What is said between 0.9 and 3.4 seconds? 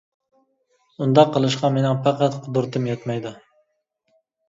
ئۇنداق قىلىشقا مىنىڭ پەقەت قۇدرىتىم يەتمەيدۇ.